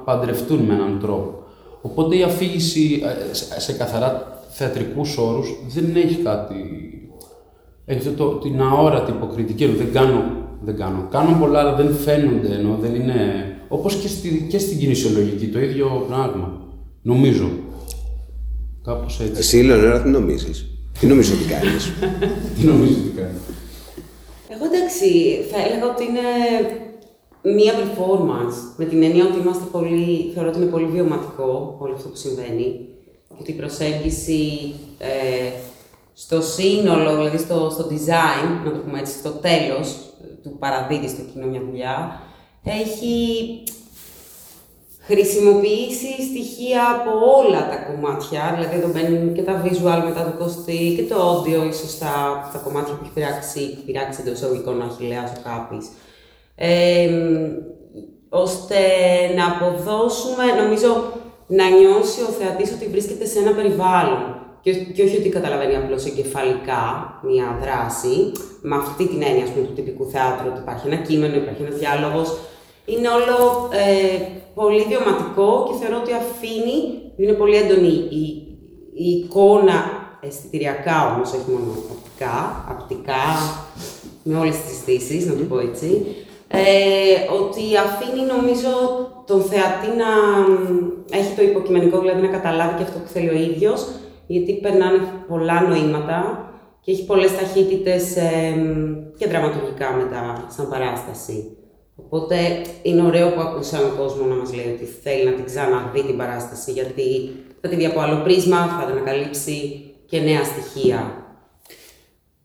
παντρευτούν 0.05 0.59
με 0.59 0.73
έναν 0.73 0.97
τρόπο. 1.01 1.33
Οπότε 1.81 2.15
η 2.17 2.23
αφήγηση 2.23 3.01
ε, 3.29 3.33
σε- 3.33 3.59
σε 3.61 3.73
καθαρά 3.73 4.41
θεατρικούς 4.49 5.17
όρους 5.17 5.55
δεν 5.73 5.95
έχει 5.95 6.15
κάτι... 6.15 6.55
Έχει 7.85 8.07
αυτό 8.07 8.11
το, 8.23 8.35
την 8.35 8.61
αόρατη 8.61 9.11
υποκριτική, 9.11 9.63
ενώ 9.63 9.73
δεν 9.77 9.91
κάνω, 9.93 10.23
δεν 10.61 10.75
κάνω. 10.77 11.07
Κάνω 11.11 11.37
πολλά, 11.39 11.59
αλλά 11.59 11.75
δεν 11.75 11.93
φαίνονται, 11.93 12.53
ενώ 12.55 12.77
δεν 12.81 12.95
είναι... 12.95 13.15
Όπως 13.67 13.95
και, 13.95 14.07
στη, 14.07 14.47
και 14.49 14.59
στην 14.59 14.77
κινησιολογική, 14.79 15.47
το 15.47 15.59
ίδιο 15.59 16.05
πράγμα. 16.07 16.61
Νομίζω. 17.01 17.49
Κάπως 18.83 19.19
έτσι. 19.19 19.39
Εσύ, 19.39 19.61
Λεωνέρα, 19.61 20.01
τι 20.01 20.09
νομίζεις; 20.09 20.65
Τι 20.99 21.07
νομίζεις 21.07 21.33
ότι 21.33 21.49
κάνεις; 21.49 21.91
Τι 22.55 22.65
νομίζω 22.65 22.93
ότι 22.93 23.17
κάνει. 23.17 23.37
Εγώ 24.49 24.65
εντάξει, 24.65 25.07
θα 25.51 25.57
έλεγα 25.65 25.85
ότι 25.93 26.03
είναι 26.03 26.27
μία 27.55 27.73
performance, 27.73 28.55
με 28.77 28.85
την 28.85 29.03
έννοια 29.03 29.25
ότι 29.25 29.39
είμαστε 29.39 29.63
πολύ, 29.71 30.31
θεωρώ 30.33 30.49
ότι 30.49 30.57
είναι 30.57 30.69
πολύ 30.69 30.85
βιωματικό 30.85 31.75
όλο 31.79 31.93
αυτό 31.93 32.07
που 32.07 32.15
συμβαίνει. 32.15 32.87
Ότι 33.39 33.51
η 33.51 33.53
προσέγγιση 33.53 34.73
ε, 34.97 35.51
στο 36.13 36.41
σύνολο, 36.41 37.15
δηλαδή 37.15 37.37
στο, 37.37 37.69
στο 37.71 37.87
design, 37.89 38.65
να 38.65 38.71
το 38.71 38.77
πούμε 38.77 38.99
έτσι, 38.99 39.17
στο 39.17 39.29
τέλος 39.29 39.95
του 40.43 40.55
παραδίδει 40.59 41.07
στο 41.07 41.21
κοινό 41.33 41.45
μια 41.45 41.61
δουλειά, 41.69 42.21
έχει 42.63 43.15
χρησιμοποιήσει 45.09 46.11
στοιχεία 46.29 46.81
από 46.95 47.11
όλα 47.37 47.61
τα 47.71 47.77
κομμάτια, 47.87 48.41
δηλαδή 48.55 48.75
εδώ 48.79 48.89
μπαίνουν 48.93 49.33
και 49.33 49.41
τα 49.49 49.55
visual 49.63 49.99
μετά 50.07 50.21
το 50.27 50.33
κοστί 50.43 50.93
και 50.97 51.05
το 51.11 51.17
audio, 51.29 51.61
ίσως 51.73 51.97
τα, 51.97 52.13
τα 52.53 52.59
κομμάτια 52.65 52.93
που 52.93 52.99
έχει 53.03 53.13
πειράξει, 53.13 53.77
πειράξει 53.85 54.19
εντός 54.21 54.37
εισαγωγικών 54.37 54.81
ο 54.81 54.85
Αχιλέας 54.89 55.31
ο 55.37 55.39
Κάπης. 55.47 55.85
Ε, 56.55 57.09
ώστε 58.29 58.79
να 59.37 59.45
αποδώσουμε, 59.51 60.45
νομίζω, 60.61 60.89
να 61.47 61.65
νιώσει 61.69 62.21
ο 62.29 62.31
θεατής 62.39 62.71
ότι 62.71 62.85
βρίσκεται 62.93 63.25
σε 63.25 63.39
ένα 63.39 63.51
περιβάλλον 63.59 64.23
και, 64.61 64.71
και 64.73 65.03
όχι 65.03 65.17
ότι 65.17 65.29
καταλαβαίνει 65.29 65.75
απλώς 65.75 66.05
εγκεφαλικά 66.05 66.83
μια 67.29 67.47
δράση, 67.61 68.15
με 68.61 68.75
αυτή 68.75 69.07
την 69.07 69.21
έννοια 69.29 69.43
ας 69.43 69.49
πούμε, 69.49 69.65
του 69.65 69.73
τυπικού 69.73 70.05
θεάτρου, 70.13 70.47
ότι 70.51 70.59
υπάρχει 70.59 70.87
ένα 70.87 70.99
κείμενο, 71.07 71.35
υπάρχει 71.35 71.61
ένα 71.65 71.75
διάλογος, 71.75 72.29
είναι 72.91 73.09
όλο 73.17 73.69
ε, 73.71 74.17
πολύ 74.53 74.81
βιωματικό 74.89 75.49
και 75.67 75.77
θεωρώ 75.79 75.97
ότι 76.03 76.13
αφήνει, 76.13 76.77
είναι 77.17 77.33
πολύ 77.33 77.55
έντονη 77.55 77.93
η, 78.21 78.23
η 78.93 79.09
εικόνα 79.09 79.77
αισθητηριακά 80.21 81.13
όμως, 81.13 81.33
όχι 81.33 81.49
μόνο 81.51 81.71
οπτικά, 81.93 82.65
απτικά, 82.69 83.25
με 84.23 84.37
όλες 84.37 84.55
τις 84.61 84.71
αισθήσεις, 84.71 85.25
να 85.25 85.35
το 85.35 85.43
πω 85.43 85.59
έτσι, 85.59 86.05
ε, 86.47 86.61
ότι 87.39 87.63
αφήνει 87.77 88.23
νομίζω 88.35 88.71
τον 89.25 89.41
θεατή 89.41 89.87
να 90.01 90.09
μ, 90.49 90.89
έχει 91.11 91.35
το 91.35 91.41
υποκειμενικό, 91.41 91.99
δηλαδή 91.99 92.21
να 92.21 92.27
καταλάβει 92.27 92.77
και 92.77 92.83
αυτό 92.83 92.99
που 92.99 93.07
θέλει 93.07 93.29
ο 93.29 93.37
ίδιος, 93.37 93.87
γιατί 94.27 94.53
περνάνε 94.53 94.99
πολλά 95.27 95.61
νοήματα 95.61 96.49
και 96.81 96.91
έχει 96.91 97.05
πολλές 97.05 97.35
ταχύτητες 97.37 98.15
ε, 98.15 98.55
και 99.17 99.27
δραματουργικά 99.27 99.91
μετά 99.91 100.45
σαν 100.47 100.69
παράσταση. 100.69 101.57
Οπότε 102.05 102.35
είναι 102.81 103.01
ωραίο 103.01 103.29
που 103.33 103.41
ακούσαμε 103.41 103.83
ο 103.83 103.95
κόσμο 103.97 104.25
να 104.25 104.35
μας 104.35 104.53
λέει 104.53 104.73
ότι 104.73 104.85
θέλει 105.03 105.25
να 105.25 105.31
την 105.31 105.45
ξαναδεί 105.45 106.05
την 106.05 106.17
παράσταση, 106.17 106.71
γιατί 106.71 107.31
θα 107.61 107.69
τη 107.69 107.75
δει 107.75 107.85
από 107.85 107.99
άλλο 107.99 108.23
πρίσμα, 108.23 108.57
θα 108.67 108.85
την 108.85 108.95
ανακαλύψει 108.95 109.83
και 110.05 110.19
νέα 110.19 110.43
στοιχεία. 110.43 111.13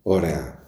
Ωραία. 0.02 0.62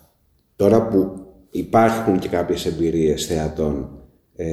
Τώρα 0.57 0.89
που 0.89 1.27
υπάρχουν 1.51 2.19
και 2.19 2.29
κάποιες 2.29 2.67
εμπειρίες 2.67 3.27
θεατών, 3.27 3.89
ε, 4.37 4.47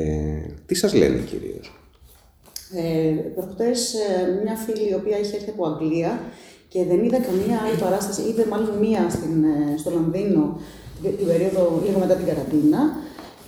τι 0.65 0.75
σας 0.75 0.93
λένε 0.93 1.17
κυρίως; 1.17 1.71
Ε, 2.75 3.11
Προχτές 3.35 3.93
ε, 3.93 4.41
μια 4.43 4.55
φίλη 4.55 4.89
η 4.89 4.93
οποία 4.93 5.19
είχε 5.19 5.35
έρθει 5.35 5.49
από 5.49 5.65
Αγγλία 5.65 6.19
και 6.67 6.83
δεν 6.83 7.03
είδα 7.03 7.19
καμία 7.19 7.57
άλλη 7.65 7.77
παράσταση, 7.79 8.21
είδε 8.21 8.45
μάλλον 8.49 8.77
μία 8.77 9.09
στην, 9.09 9.43
ε, 9.43 9.77
στο 9.77 9.89
Λονδίνο 9.89 10.59
την, 11.01 11.17
την 11.17 11.27
περίοδο 11.27 11.81
λίγο 11.85 11.99
μετά 11.99 12.15
την 12.15 12.25
καραντίνα. 12.25 12.81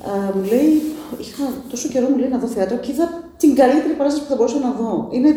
Ε, 0.05 0.38
μου 0.38 0.43
λέει, 0.43 0.71
είχα 1.19 1.43
τόσο 1.69 1.88
καιρό 1.89 2.07
μου 2.09 2.17
λέει 2.17 2.29
να 2.29 2.38
δω 2.38 2.47
θέατρο 2.47 2.77
και 2.77 2.91
είδα 2.91 3.05
την 3.38 3.55
καλύτερη 3.55 3.93
παράσταση 3.93 4.24
που 4.24 4.31
θα 4.31 4.35
μπορούσα 4.35 4.59
να 4.59 4.71
δω. 4.71 5.07
Είναι, 5.12 5.29
ε, 5.29 5.33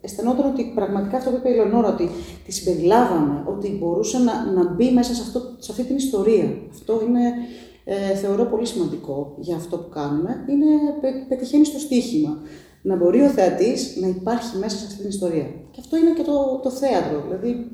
αισθανόταν 0.00 0.46
ότι 0.52 0.72
πραγματικά 0.74 1.16
αυτό 1.16 1.30
που 1.30 1.36
είπε 1.36 1.48
η 1.50 1.54
Λεωνόρα, 1.54 1.88
ότι 1.88 2.10
τη 2.44 2.52
συμπεριλάβαμε, 2.52 3.42
ότι 3.46 3.68
μπορούσε 3.80 4.18
να, 4.18 4.34
να 4.56 4.72
μπει 4.72 4.90
μέσα 4.90 5.14
σε, 5.14 5.22
αυτό, 5.22 5.40
σε 5.58 5.70
αυτή 5.72 5.84
την 5.84 5.96
ιστορία. 5.96 6.48
Αυτό 6.70 7.00
είναι, 7.06 7.20
ε, 7.84 8.14
θεωρώ 8.14 8.44
πολύ 8.44 8.66
σημαντικό 8.66 9.34
για 9.38 9.56
αυτό 9.56 9.76
που 9.78 9.88
κάνουμε. 9.88 10.44
Είναι, 10.48 10.66
πε- 11.00 11.28
πετυχαίνει 11.28 11.64
στο 11.64 11.78
στοίχημα. 11.78 12.38
Να 12.82 12.96
μπορεί 12.96 13.20
ο 13.20 13.28
θεατής 13.28 13.96
να 14.00 14.06
υπάρχει 14.08 14.56
μέσα 14.58 14.76
σε 14.76 14.84
αυτή 14.86 14.98
την 15.00 15.08
ιστορία. 15.08 15.46
Και 15.70 15.80
αυτό 15.80 15.96
είναι 15.96 16.10
και 16.16 16.22
το, 16.22 16.60
το 16.62 16.70
θέατρο, 16.70 17.22
δηλαδή 17.26 17.70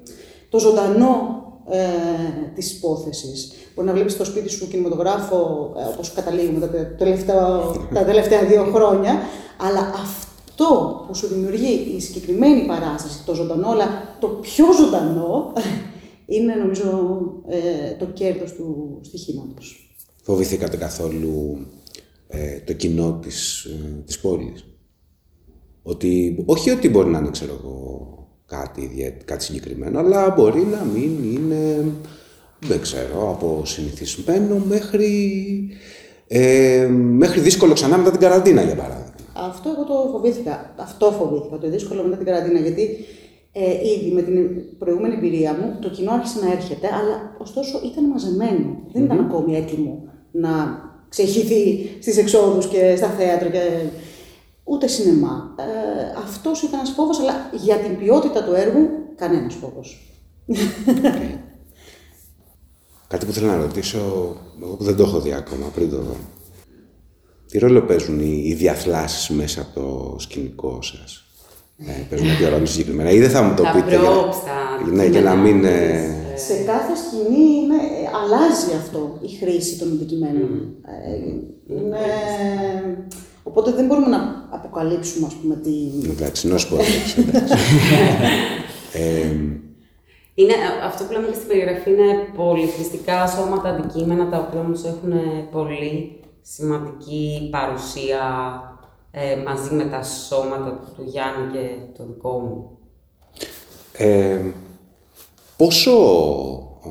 το 0.49 0.59
ζωντανό 0.59 1.45
ε, 1.71 2.53
της 2.55 2.73
υπόθεσης. 2.73 3.53
Μπορεί 3.75 3.89
να 3.89 3.95
βλέπεις 3.95 4.13
στο 4.13 4.25
σπίτι 4.25 4.49
σου 4.49 4.69
κινηματογράφο, 4.69 5.73
ε, 5.79 5.93
όπως 5.93 6.13
καταλήγουμε 6.13 6.67
τα, 6.67 6.87
τελευταία, 6.99 7.61
τα 7.95 8.05
τελευταία 8.05 8.45
δύο 8.45 8.65
χρόνια, 8.65 9.19
αλλά 9.57 9.93
αυτό 9.95 11.05
που 11.07 11.15
σου 11.15 11.27
δημιουργεί 11.27 11.95
η 11.97 12.01
συγκεκριμένη 12.01 12.67
παράσταση, 12.67 13.25
το 13.25 13.35
ζωντανό, 13.35 13.71
αλλά 13.71 14.17
το 14.21 14.27
πιο 14.27 14.65
ζωντανό, 14.73 15.53
είναι 16.35 16.55
νομίζω 16.55 17.21
ε, 17.49 17.95
το 17.99 18.05
κέρδος 18.05 18.53
του 18.53 19.01
στοιχήματος. 19.03 19.95
Φοβηθήκατε 20.23 20.77
καθόλου 20.77 21.67
ε, 22.29 22.61
το 22.61 22.73
κοινό 22.73 23.19
της, 23.23 23.65
ε, 23.65 24.03
της 24.07 24.21
πόλης; 24.21 24.65
Ότι, 25.83 26.43
όχι 26.47 26.71
ότι 26.71 26.89
μπορεί 26.89 27.11
να 27.11 27.19
είναι, 27.19 27.31
ξέρω 27.31 27.53
εγώ, 27.61 28.20
κάτι, 28.51 28.81
ιδιαί- 28.83 29.25
κάτι 29.25 29.45
συγκεκριμένο, 29.45 29.99
αλλά 29.99 30.35
μπορεί 30.37 30.67
να 30.71 30.83
μην 30.95 31.11
είναι, 31.35 31.85
δεν 32.67 32.81
ξέρω, 32.81 33.31
από 33.31 33.63
συνηθισμένο 33.65 34.63
μέχρι, 34.69 35.09
ε, 36.27 36.87
μέχρι 36.93 37.41
δύσκολο 37.41 37.73
ξανά 37.73 37.97
μετά 37.99 38.11
την 38.11 38.21
καραντίνα, 38.21 38.63
για 38.63 38.75
παράδειγμα. 38.75 39.09
Αυτό 39.35 39.69
εγώ 39.69 39.85
το 39.85 40.09
φοβήθηκα. 40.13 40.75
Αυτό 40.77 41.11
φοβήθηκα, 41.11 41.59
το 41.59 41.69
δύσκολο 41.71 42.03
μετά 42.03 42.17
την 42.17 42.27
καραντίνα. 42.27 42.59
Γιατί 42.61 42.83
ε, 43.53 43.71
ήδη 43.71 44.11
με 44.15 44.23
την 44.23 44.35
προηγούμενη 44.79 45.15
εμπειρία 45.15 45.53
μου 45.53 45.79
το 45.81 45.89
κοινό 45.91 46.13
άρχισε 46.13 46.39
να 46.45 46.53
έρχεται, 46.53 46.87
αλλά 46.87 47.37
ωστόσο 47.39 47.81
ήταν 47.85 48.05
μαζεμένο. 48.05 48.83
Δεν 48.93 49.05
ήταν 49.05 49.19
ακόμη 49.21 49.57
έτοιμο 49.57 50.09
να 50.31 50.51
ξεχυθεί 51.09 51.91
στις 52.01 52.17
εξόδους 52.17 52.67
και 52.67 52.95
στα 52.97 53.09
θέατρα 53.09 53.49
και 53.49 53.61
ούτε 54.71 54.87
σινεμά. 54.87 55.55
Ε, 55.59 55.63
αυτός 56.19 56.63
ήταν 56.63 56.79
ένας 56.79 56.91
φόβος, 56.91 57.19
αλλά 57.21 57.35
για 57.53 57.77
την 57.77 57.99
ποιότητα 57.99 58.45
του 58.45 58.55
έργου 58.55 58.89
κανένας 59.17 59.55
φόβος. 59.55 59.99
Κάτι 63.09 63.27
που 63.27 63.33
θέλω 63.33 63.47
να 63.47 63.57
ρωτήσω, 63.57 63.99
εγώ 64.63 64.75
που 64.77 64.85
δεν 64.85 64.97
το 64.97 65.03
έχω 65.03 65.21
δει 65.21 65.33
ακόμα, 65.33 65.67
πριν 65.75 65.91
το 65.91 65.97
δω. 65.97 66.15
Τι 67.49 67.59
ρόλο 67.59 67.81
παίζουν 67.83 68.21
οι, 68.21 68.43
οι 68.47 68.55
διαθλάσεις 68.55 69.29
μέσα 69.29 69.61
από 69.61 69.81
το 69.81 70.17
σκηνικό 70.19 70.79
σας; 70.83 71.25
Ε, 71.77 72.03
παίζουν 72.11 72.29
κάποιο 72.29 72.49
ρόλο 72.49 72.67
συγκεκριμένα 72.67 73.11
ή 73.11 73.19
δεν 73.19 73.31
θα 73.31 73.43
μου 73.43 73.55
το 73.57 73.63
Τα 73.63 73.73
πείτε. 73.73 73.89
για- 73.91 74.01
props, 74.01 74.35
τα 74.85 74.91
ναι, 74.91 75.05
για 75.07 75.21
να 75.21 75.35
μην... 75.35 75.67
αντικείμενα. 75.67 76.33
ε, 76.33 76.37
Σε 76.37 76.55
κάθε 76.65 76.93
σκηνή 76.97 77.49
είναι, 77.63 77.75
ε, 77.75 78.09
αλλάζει 78.23 78.73
αυτό 78.79 79.19
η 79.23 79.29
χρήση 79.29 79.79
των 79.79 79.89
αντικειμένων. 79.89 80.75
Ε, 80.87 81.17
είναι, 81.75 81.99
οπότε 83.43 83.71
δεν 83.73 83.87
μπορούμε 83.87 84.07
να 84.07 84.49
αποκαλύψουμε, 84.51 85.27
ας 85.27 85.35
πούμε, 85.35 85.55
τι... 85.57 85.73
εντάξει, 86.11 86.49
no 86.53 86.59
spoilers, 86.59 87.19
εντάξει. 87.29 87.55
ε, 88.93 89.35
Είναι, 90.35 90.53
α- 90.53 90.87
αυτό 90.87 91.05
που 91.05 91.13
λέμε 91.13 91.27
και 91.27 91.35
στην 91.35 91.49
περιγραφή 91.49 91.91
είναι 91.91 92.29
πολυχρηστικά 92.37 93.27
σώματα, 93.27 93.69
αντικείμενα, 93.69 94.29
τα 94.29 94.39
οποία 94.39 94.61
όμως 94.61 94.85
έχουν 94.85 95.13
πολύ 95.53 96.21
σημαντική 96.43 97.49
παρουσία 97.51 98.21
ε, 99.11 99.37
μαζί 99.37 99.75
με 99.75 99.85
τα 99.85 100.03
σώματα 100.03 100.81
του 100.97 101.05
Γιάννη 101.07 101.53
και 101.53 101.69
το 101.99 102.05
δικό 102.07 102.39
μου. 102.39 102.79
ε, 103.93 104.41
πόσο 105.57 105.91
ε, 106.85 106.89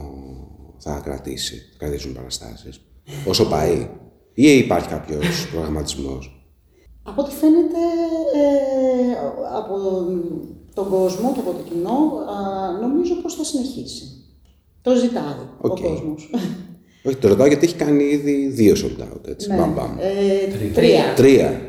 θα 0.77 1.01
κρατήσει, 1.03 1.55
θα 1.55 1.75
κρατήσουν 1.77 2.11
οι 2.11 2.13
παραστάσεις, 2.13 2.81
όσο 3.27 3.45
πάει, 3.45 3.89
ή 4.33 4.57
υπάρχει 4.57 4.87
κάποιος 4.89 5.47
προγραμματισμός; 5.51 6.38
Από 7.03 7.21
ό,τι 7.21 7.31
φαίνεται 7.31 7.81
ε, 8.35 8.47
από 9.57 9.75
τον 10.73 10.89
κόσμο 10.89 11.31
και 11.33 11.39
από 11.39 11.51
το 11.51 11.63
κοινό, 11.69 11.97
α, 12.33 12.87
νομίζω 12.87 13.13
πως 13.21 13.35
θα 13.35 13.43
συνεχίσει. 13.43 14.05
Το 14.81 14.95
ζητάει 14.95 15.23
Οκ. 15.61 15.77
ο 15.77 15.81
κόσμος. 15.81 16.29
Όχι, 17.03 17.15
το 17.15 17.27
ρωτάω 17.27 17.47
γιατί 17.47 17.65
έχει 17.65 17.75
κάνει 17.75 18.03
ήδη 18.03 18.47
δύο 18.47 18.73
sold 18.77 19.01
out, 19.01 19.27
έτσι, 19.29 19.53
μπαμ 19.55 19.73
μπαμ. 19.73 19.91
Ε, 19.99 20.69
τρία. 20.73 21.13
Τρία. 21.15 21.61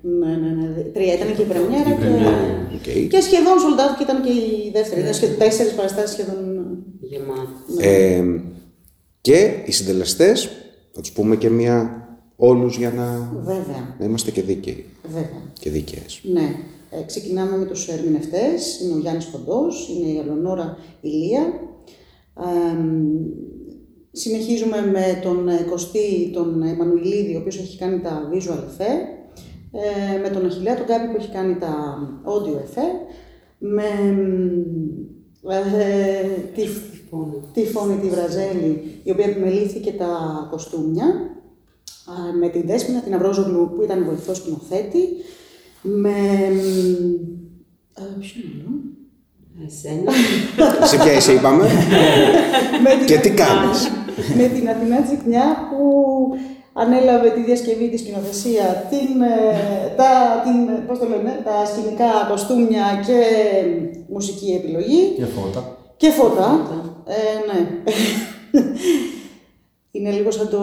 Ναι, 0.00 0.26
ναι, 0.26 0.48
ναι. 0.48 0.82
Τρία. 0.82 1.14
Ήταν 1.14 1.34
και 1.36 1.42
η 1.42 1.44
πρεμιέρα 1.44 1.90
και, 2.82 2.90
Οκ. 2.90 3.08
και 3.08 3.20
σχεδόν 3.20 3.54
sold 3.54 3.80
out 3.80 3.94
και 3.96 4.02
ήταν 4.02 4.22
και 4.22 4.30
η 4.30 4.70
δεύτερη. 4.72 5.00
Ήταν 5.00 5.14
σχεδόν 5.14 5.38
τέσσερις 5.38 5.72
παραστάσεις 5.72 6.10
σχεδόν. 6.10 6.66
Γεμάτη. 7.00 7.50
Ε, 7.78 8.24
και 9.20 9.62
οι 9.66 9.72
συντελεστές, 9.72 10.48
θα 10.92 11.00
τους 11.00 11.12
πούμε 11.12 11.36
και 11.36 11.50
μία 11.50 12.05
όλους 12.36 12.76
για 12.76 12.90
να, 12.90 13.32
Βέβαια. 13.42 13.96
να 13.98 14.04
είμαστε 14.04 14.30
και 14.30 14.42
δίκαιοι 14.42 14.84
Βέβαια. 15.06 15.42
και 15.60 15.70
δίκαιες. 15.70 16.20
Ναι. 16.32 16.54
Ε, 16.90 17.02
ξεκινάμε 17.06 17.56
με 17.56 17.64
τους 17.64 17.88
ερμηνευτές. 17.88 18.80
Είναι 18.80 18.94
ο 18.94 18.98
Γιάννης 18.98 19.26
Κοντός, 19.26 19.88
είναι 19.88 20.10
η 20.10 20.18
Ελεωνόρα 20.18 20.78
Ηλία. 21.00 21.40
Ε, 22.38 22.78
συνεχίζουμε 24.12 24.76
με 24.92 25.20
τον 25.22 25.48
ε, 25.48 25.66
Κωστή, 25.70 26.30
τον 26.32 26.62
Εμμανουηλίδη, 26.62 27.34
ο 27.34 27.38
οποίος 27.38 27.58
έχει 27.58 27.78
κάνει 27.78 28.00
τα 28.00 28.30
visual 28.32 28.58
effect. 28.58 29.16
Ε, 29.72 30.18
με 30.18 30.28
τον 30.28 30.46
Αχιλέα, 30.46 30.76
τον 30.76 30.86
Κάπη 30.86 31.06
που 31.08 31.16
έχει 31.18 31.30
κάνει 31.30 31.54
τα 31.54 31.98
audio 32.24 32.54
effect. 32.54 33.00
Με 33.58 33.84
ε, 35.48 36.26
τη, 36.54 36.62
τη 37.52 37.66
φωνή 37.66 37.96
τη 37.96 38.08
Βραζέλη, 38.08 39.00
η 39.02 39.10
οποία 39.10 39.24
επιμελήθηκε 39.24 39.92
τα 39.92 40.08
κοστούμια. 40.50 41.06
Α, 42.10 42.32
με 42.40 42.48
την 42.48 42.62
Δέσποινα, 42.66 43.00
την 43.00 43.14
Αυρόζογλου, 43.14 43.72
που 43.74 43.82
ήταν 43.82 44.04
βοηθός 44.04 44.36
σκηνοθέτη. 44.36 45.04
Με... 45.82 46.08
Ε, 47.98 48.02
ποιον 48.20 48.44
άλλο; 48.52 48.70
Εσένα. 49.66 50.12
Εσύ 50.82 50.96
ποια 50.96 51.12
είσαι 51.16 51.32
είπαμε 51.32 51.64
Με 52.84 52.90
την 52.98 53.06
και 53.06 53.18
τι 53.18 53.28
Αθηνά- 53.30 53.36
κάνεις; 53.48 53.90
με 54.36 54.48
την 54.58 54.68
Αθηνά 54.68 55.02
Τσικνιά 55.02 55.56
που 55.70 55.88
ανέλαβε 56.72 57.30
τη 57.30 57.40
διασκευή 57.42 57.88
της 57.90 58.00
σκηνοθεσία, 58.00 58.86
την, 58.90 59.20
ε, 59.22 59.94
τα, 59.96 60.42
την, 60.44 60.86
πώς 60.86 60.98
το 60.98 61.08
λένε, 61.08 61.40
τα 61.44 61.66
σκηνικά 61.66 62.04
κοστούμια 62.30 62.84
και 63.06 63.18
μουσική 64.12 64.52
επιλογή 64.52 65.12
Και 65.16 65.24
φώτα. 65.24 65.76
και 65.96 66.10
φώτα. 66.10 66.66
Ε, 67.06 67.52
ναι. 67.52 67.66
Είναι 69.90 70.10
λίγο 70.10 70.30
σαν 70.30 70.48
το... 70.48 70.60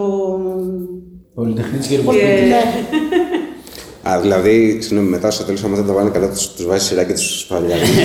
Πολυτεχνίτης 1.34 1.86
και 1.86 1.98
Πώς- 1.98 2.14
ρεπορτάζ. 2.16 2.48
ναι. 2.48 2.62
Α, 4.10 4.20
δηλαδή, 4.20 4.80
συγγνώμη, 4.80 5.08
μετά 5.08 5.30
στο 5.30 5.44
τέλος, 5.44 5.64
άμα 5.64 5.76
δεν 5.76 5.86
τα 5.86 5.92
βάλουν 5.92 6.12
καλά, 6.12 6.28
τους, 6.30 6.52
τους 6.54 6.66
βάζει 6.66 6.86
σειρά 6.86 7.04
και 7.04 7.12
τους 7.12 7.40
σπαλιάζει. 7.40 7.92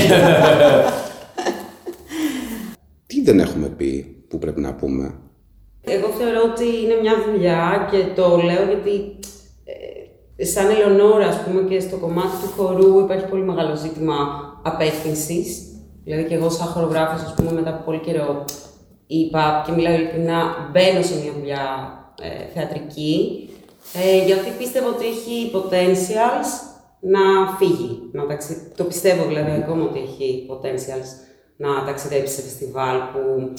Τι 3.07 3.21
δεν 3.21 3.39
έχουμε 3.39 3.67
πει 3.67 4.23
που 4.29 4.37
πρέπει 4.39 4.59
να 4.61 4.73
πούμε; 4.73 5.13
Εγώ 5.81 6.07
θεωρώ 6.07 6.41
ότι 6.53 6.65
είναι 6.83 6.97
μια 7.01 7.13
δουλειά 7.31 7.87
και 7.91 7.97
το 8.15 8.27
λέω 8.37 8.63
γιατί 8.65 9.19
ε, 10.37 10.45
σαν 10.45 10.69
Ελεονόρα, 10.69 11.27
ας 11.27 11.39
πούμε, 11.43 11.61
και 11.69 11.79
στο 11.79 11.95
κομμάτι 11.97 12.27
του 12.41 12.49
χορού 12.57 12.99
υπάρχει 12.99 13.25
πολύ 13.25 13.43
μεγάλο 13.43 13.75
ζήτημα 13.75 14.15
απέκτησης. 14.63 15.63
Δηλαδή 16.03 16.23
και 16.23 16.35
εγώ 16.35 16.49
σαν 16.49 16.67
χορογράφος, 16.67 17.21
ας 17.21 17.33
πούμε, 17.33 17.51
μετά 17.51 17.69
από 17.69 17.83
πολύ 17.85 17.99
καιρό 17.99 18.45
είπα 19.07 19.63
και 19.65 19.71
μιλάω 19.71 19.93
ειλικρινά, 19.93 20.41
μπαίνω 20.71 21.01
σε 21.01 21.13
μια 21.23 21.31
δουλειά 21.39 21.63
ε, 22.21 22.53
θεατρική, 22.53 23.49
ε, 23.93 24.25
γιατί 24.25 24.49
πίστευα 24.57 24.87
ότι 24.87 25.05
έχει 25.05 25.51
potentials 25.53 26.49
να 26.99 27.51
φύγει. 27.57 28.09
Να 28.11 28.27
ταξι... 28.27 28.71
Το 28.77 28.83
πιστεύω 28.83 29.27
δηλαδή 29.27 29.51
ακόμα 29.51 29.83
ότι 29.83 29.99
έχει 29.99 30.45
potentials 30.49 31.09
να 31.57 31.83
ταξιδέψει 31.85 32.33
σε 32.33 32.41
φεστιβάλ 32.41 32.97
που 32.97 33.53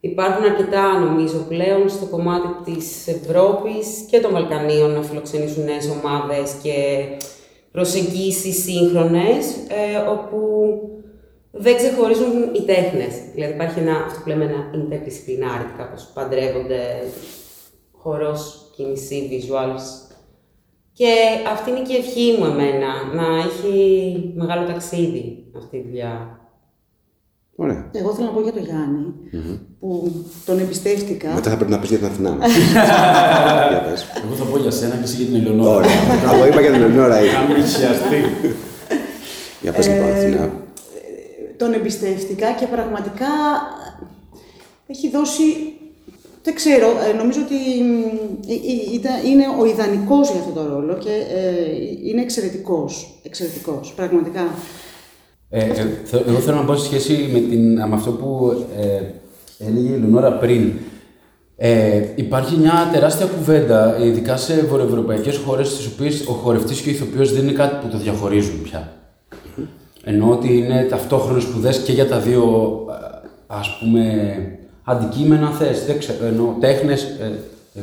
Υπάρχουν 0.00 0.44
αρκετά, 0.44 0.98
νομίζω, 0.98 1.38
πλέον 1.48 1.88
στο 1.88 2.06
κομμάτι 2.06 2.72
της 2.72 3.08
Ευρώπης 3.08 3.86
και 4.10 4.20
των 4.20 4.32
Βαλκανίων 4.32 4.90
να 4.90 5.02
φιλοξενήσουν 5.02 5.64
νέες 5.64 5.88
ομάδες 5.88 6.52
και 6.62 6.74
προσεγγίσεις 7.72 8.62
σύγχρονες, 8.62 9.46
ε, 9.68 9.96
όπου 9.96 10.38
δεν 11.50 11.76
ξεχωρίζουν 11.76 12.54
οι 12.54 12.62
τέχνες. 12.62 13.14
Δηλαδή 13.34 13.52
υπάρχει 13.54 13.78
ένα, 13.78 14.04
αυτό 14.06 14.20
που 14.22 14.28
λέμε 14.28 14.44
ένα 14.44 14.70
interdisciplinary, 14.74 15.68
κάπως 15.78 16.10
παντρεύονται 16.14 16.80
χορός, 18.02 18.70
κίνηση, 18.76 19.28
visuals. 19.32 20.14
Και 20.92 21.12
αυτή 21.52 21.70
είναι 21.70 21.82
και 21.82 21.92
η 21.92 21.96
ευχή 21.96 22.36
μου 22.38 22.44
εμένα, 22.44 22.90
να 23.14 23.38
έχει 23.38 24.32
μεγάλο 24.36 24.66
ταξίδι 24.66 25.44
αυτή 25.56 25.76
η 25.76 25.84
δουλειά. 25.86 26.40
Ωραία. 27.56 27.90
Εγώ 27.92 28.14
θέλω 28.14 28.26
να 28.26 28.32
πω 28.32 28.40
για 28.40 28.52
τον 28.52 28.64
γιαννη 28.64 29.14
που 29.80 30.12
τον 30.44 30.58
εμπιστεύτηκα. 30.58 31.34
Μετά 31.34 31.50
θα 31.50 31.56
πρέπει 31.56 31.70
να 31.70 31.78
πεις 31.78 31.88
για 31.88 31.98
την 31.98 32.06
Αθηνά. 32.06 32.36
Για 33.70 33.82
πες. 33.82 34.06
Εγώ 34.24 34.34
θα 34.34 34.44
πω 34.44 34.58
για 34.58 34.70
σένα 34.70 34.94
και 34.94 35.02
εσύ 35.02 35.16
για 35.16 35.26
την 35.26 35.34
Ελεονόρα. 35.34 35.74
Ωραία. 35.74 36.34
Εγώ 36.34 36.46
είπα 36.46 36.60
για 36.60 36.70
την 36.70 36.82
Ελεονόρα 36.82 37.20
ήδη. 37.20 37.34
Αν 37.40 37.52
πλησιαστεί. 37.52 38.20
Για 39.60 39.72
πες 39.72 39.88
λοιπόν 39.88 40.10
Αθηνά. 40.10 40.52
τον 41.56 41.72
εμπιστεύτηκα 41.72 42.52
και 42.52 42.66
πραγματικά 42.66 43.32
έχει 44.86 45.10
δώσει, 45.10 45.42
δεν 46.42 46.54
ξέρω, 46.54 46.86
ε, 46.86 47.16
νομίζω 47.16 47.40
ότι 47.46 47.54
ε, 48.48 48.54
ε, 48.54 48.94
ήταν- 48.94 49.24
είναι 49.26 49.44
ο 49.60 49.64
ιδανικός 49.66 50.30
για 50.30 50.40
αυτό 50.40 50.52
το 50.52 50.66
ρόλο 50.74 50.94
και 50.94 51.10
ε, 51.10 52.08
είναι 52.08 52.20
εξαιρετικός, 52.22 53.20
εξαιρετικός, 53.22 53.92
πραγματικά. 53.96 54.40
Ε, 55.50 55.64
ε, 55.64 55.72
θε- 56.04 56.28
εγώ 56.28 56.38
θέλω 56.38 56.56
να 56.56 56.64
πω 56.64 56.74
σε 56.76 56.84
σχέση 56.84 57.28
με, 57.32 57.38
την, 57.40 57.72
με 57.88 57.94
αυτό 57.94 58.10
που 58.10 58.52
ε, 58.80 59.00
έλεγε 59.68 59.94
η 59.94 59.98
Λουνόρα 59.98 60.32
πριν. 60.32 60.72
Ε, 61.56 62.04
υπάρχει 62.14 62.56
μια 62.56 62.90
τεράστια 62.92 63.26
κουβέντα, 63.26 63.98
ειδικά 64.04 64.36
σε 64.36 64.54
βορειοευρωπαϊκές 64.60 65.36
χώρες, 65.36 65.68
στις 65.68 65.86
οποίες 65.86 66.26
ο 66.26 66.32
χορευτής 66.32 66.80
και 66.80 66.88
ο 66.88 66.92
ηθοποιός 66.92 67.32
δεν 67.32 67.42
είναι 67.42 67.52
κάτι 67.52 67.74
που 67.86 67.88
το 67.92 67.98
διαχωρίζουν 67.98 68.62
πια. 68.62 68.92
Ενώ 70.04 70.30
ότι 70.30 70.56
είναι 70.58 70.86
ταυτόχρονες 70.90 71.42
σπουδές 71.42 71.78
και 71.78 71.92
για 71.92 72.06
τα 72.08 72.18
δύο, 72.18 72.42
ε, 72.90 73.28
ας 73.46 73.78
πούμε, 73.80 74.02
αντικείμενα 74.90 75.50
θες. 75.50 75.84
Δεν 75.84 75.98
ξέρω, 75.98 76.24
ενώ 76.24 76.56
τέχνες, 76.60 77.02
ε, 77.02 77.38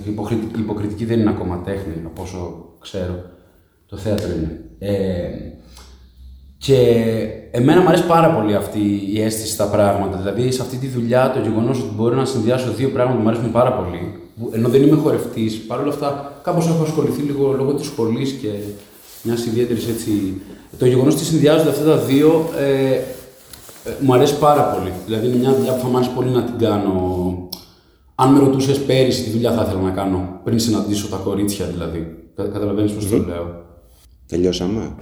υποκριτική, 0.07 0.59
υποκριτική 0.59 1.05
δεν 1.05 1.19
είναι 1.19 1.29
ακόμα 1.29 1.61
τέχνη, 1.65 1.93
από 2.05 2.21
όσο 2.21 2.65
ξέρω. 2.79 3.23
Το 3.89 3.97
θέατρο 3.97 4.27
είναι. 4.37 4.61
Ε, 4.79 5.27
και 6.57 6.75
εμένα 7.51 7.81
μου 7.81 7.87
αρέσει 7.87 8.05
πάρα 8.05 8.29
πολύ 8.33 8.55
αυτή 8.55 8.79
η 9.13 9.21
αίσθηση 9.21 9.51
στα 9.53 9.65
πράγματα. 9.65 10.17
Δηλαδή, 10.17 10.51
σε 10.51 10.61
αυτή 10.61 10.77
τη 10.77 10.87
δουλειά, 10.87 11.31
το 11.31 11.39
γεγονός 11.49 11.79
ότι 11.79 11.93
μπορώ 11.95 12.15
να 12.15 12.25
συνδυάσω 12.25 12.71
δύο 12.71 12.89
πράγματα 12.89 13.17
που 13.17 13.23
μου 13.23 13.29
αρέσουν 13.29 13.51
πάρα 13.51 13.73
πολύ. 13.73 14.19
που- 14.39 14.51
Ενώ 14.53 14.69
δεν 14.69 14.81
είμαι 14.81 14.95
χορευτής, 14.95 15.55
παρόλα 15.57 15.89
αυτά 15.89 16.39
κάπως 16.43 16.67
έχω 16.67 16.83
ασχοληθεί 16.83 17.21
λίγο 17.21 17.51
λόγω 17.51 17.73
της 17.73 17.85
σχολής 17.85 18.31
και 18.31 18.47
μιας 19.23 19.45
ιδιαίτερης 19.45 19.87
έτσι. 19.87 20.41
Το 20.77 20.85
γεγονός 20.85 21.13
ότι 21.13 21.23
συνδυάζονται 21.23 21.69
αυτά 21.69 21.83
τα 21.83 21.97
δύο 21.97 22.49
ε, 22.59 22.93
ε, 22.93 22.99
μου 23.99 24.13
αρέσει 24.13 24.37
πάρα 24.39 24.63
πολύ. 24.63 24.91
Δηλαδή, 25.05 25.27
είναι 25.27 25.35
μια 25.35 25.53
δουλειά 25.53 25.73
που 25.73 25.79
θα 25.81 25.87
μου 25.87 25.95
άρεσε 25.97 26.11
πολύ 26.15 26.29
να 26.29 26.43
την 26.43 26.57
κάνω. 26.57 26.93
Αν 28.15 28.33
με 28.33 28.39
ρωτούσες 28.39 28.79
πέρυσι 28.79 29.23
τι 29.23 29.29
δουλειά 29.29 29.51
θα 29.51 29.61
ήθελα 29.67 29.81
να 29.81 29.89
κάνω, 29.89 30.39
πριν 30.43 30.59
συναντήσω 30.59 31.07
τα 31.07 31.17
κορίτσια 31.23 31.65
δηλαδή. 31.65 32.15
Καταλαβαίνεις 32.35 32.91
πώς 32.91 33.09
το 33.09 33.17
λέω. 33.17 33.65
Τελειώσαμε. 34.27 34.95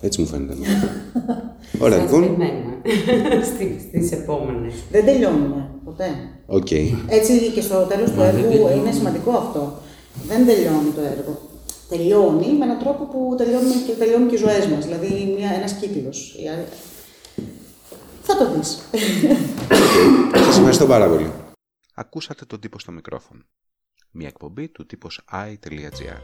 Έτσι 0.00 0.20
μου 0.20 0.26
φαίνεται. 0.26 0.54
Ωραία 1.80 1.98
Σας 1.98 2.06
λοιπόν. 2.10 2.20
περιμένουμε 2.20 2.74
στις, 3.50 3.72
στις 3.88 4.12
επόμενες. 4.12 4.74
Δεν 4.90 5.04
τελειώνουμε 5.04 5.68
ποτέ. 5.84 6.08
Οκ. 6.46 6.70
Έτσι 7.18 7.32
και 7.54 7.60
στο 7.60 7.76
τέλος 7.90 8.10
του 8.10 8.16
Μα 8.18 8.24
δεν 8.24 8.34
έργου 8.36 8.48
τελειώνει. 8.50 8.78
είναι 8.80 8.92
σημαντικό 8.92 9.30
αυτό. 9.44 9.72
Δεν 10.30 10.40
τελειώνει 10.46 10.90
το 10.98 11.02
έργο. 11.14 11.32
Τελειώνει 11.92 12.48
με 12.58 12.64
έναν 12.68 12.78
τρόπο 12.82 13.02
που 13.12 13.20
τελειώνουν 13.40 13.72
και, 13.86 13.92
τελειώνουν 14.02 14.28
και 14.28 14.34
οι 14.38 14.42
ζωές 14.46 14.64
μας. 14.72 14.82
Δηλαδή 14.86 15.10
μια, 15.38 15.50
ένας 15.58 15.72
κύκλος. 15.80 16.18
Η 16.42 16.44
α- 16.52 16.68
Θα 18.38 18.44
το 18.44 18.52
δεις. 18.52 18.88
Σας 20.34 20.56
ευχαριστώ 20.56 20.86
πάρα 20.86 21.08
πολύ. 21.08 21.32
Ακούσατε 21.94 22.44
τον 22.44 22.60
τύπο 22.60 22.78
στο 22.78 22.92
μικρόφωνο. 22.92 23.42
Μια 24.10 24.28
εκπομπή 24.28 24.68
του 24.68 24.86
τύπος 24.86 25.20
i.gr. 25.32 26.20